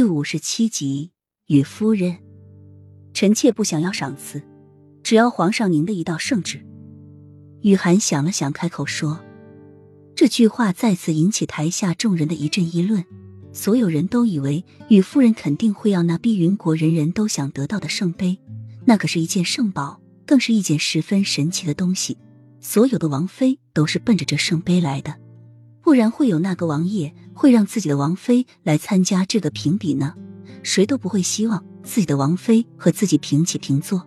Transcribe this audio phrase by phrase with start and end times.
[0.00, 1.10] 第五十七集，
[1.46, 2.16] 与夫人，
[3.12, 4.42] 臣妾不想要赏赐，
[5.02, 6.64] 只要皇上您的一道圣旨。
[7.60, 9.20] 雨涵想了想，开口说
[10.16, 13.04] ：“这句话再次引起台下众人的一阵议论。
[13.52, 18.38] 所有人都以为雨夫人肯定会要那碧云国人人都想得到的圣杯，
[18.86, 22.16] 那可是一件圣宝，更是一件十分神奇的东西。
[22.58, 25.14] 所有的王妃都是奔着这圣杯来的。”
[25.82, 30.12] 不然会有那个王爷会让自己的王妃来参加这个评比呢？
[30.62, 34.06] 谁都不会希望自己的王妃和自己平起平坐。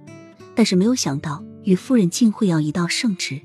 [0.54, 3.42] 但是没有想到，与夫人竟会要一道圣旨。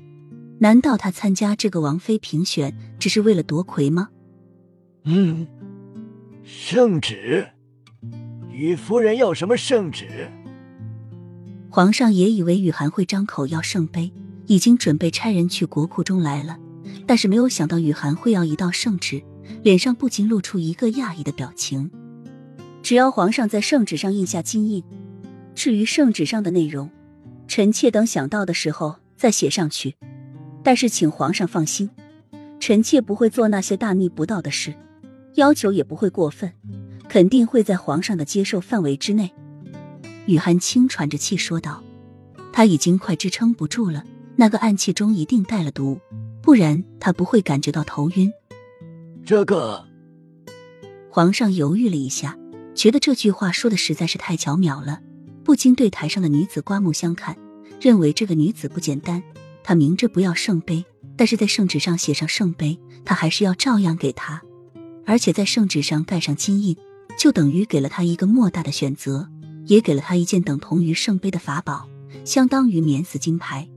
[0.59, 4.09] 难道她参加这个王妃评选只是为了夺魁吗？
[5.05, 5.47] 嗯，
[6.43, 7.47] 圣旨，
[8.51, 10.29] 与夫人要什么圣旨？
[11.71, 14.13] 皇上也以为雨涵会张口要圣杯，
[14.45, 16.59] 已经准备差人去国库中来了。
[17.07, 19.23] 但是没有想到雨涵会要一道圣旨，
[19.63, 21.89] 脸上不禁露出一个讶异的表情。
[22.81, 24.83] 只要皇上在圣旨上印下金印，
[25.53, 26.89] 至于圣旨上的内容，
[27.47, 29.95] 臣妾等想到的时候再写上去。
[30.63, 31.89] 但是请皇上放心，
[32.59, 34.73] 臣妾不会做那些大逆不道的事，
[35.35, 36.51] 要求也不会过分，
[37.07, 39.31] 肯定会在皇上的接受范围之内。
[40.25, 41.83] 雨涵轻喘着气说道
[42.53, 44.03] ：“他已经快支撑不住了，
[44.35, 45.99] 那个暗器中一定带了毒。”
[46.41, 48.31] 不然他不会感觉到头晕。
[49.25, 49.85] 这个
[51.11, 52.37] 皇上犹豫了一下，
[52.73, 55.01] 觉得这句话说的实在是太巧妙了，
[55.43, 57.37] 不禁对台上的女子刮目相看，
[57.79, 59.21] 认为这个女子不简单。
[59.63, 60.83] 他明着不要圣杯，
[61.15, 64.41] 但是在圣旨上写上圣杯，他还是要照样给他，
[65.05, 66.75] 而且在圣旨上盖上金印，
[67.17, 69.29] 就等于给了他一个莫大的选择，
[69.65, 71.87] 也给了他一件等同于圣杯的法宝，
[72.25, 73.69] 相当于免死金牌。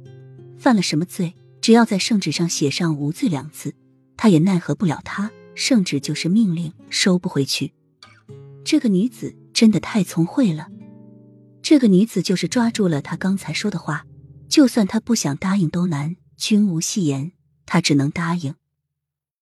[0.56, 1.34] 犯了什么罪？
[1.60, 3.74] 只要在圣旨上写上“无罪”两字，
[4.22, 5.32] 他也奈何不了他。
[5.56, 7.74] 圣旨就是命令，收不回去。
[8.64, 10.68] 这个女子真的太聪慧了。
[11.60, 14.06] 这个女子就是抓住了他刚才说的话，
[14.48, 16.14] 就算他不想答应都难。
[16.36, 17.32] 君无戏言，
[17.66, 18.54] 他只能答应。